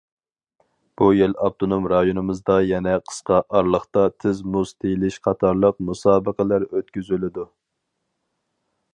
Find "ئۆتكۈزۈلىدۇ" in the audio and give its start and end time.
6.71-7.45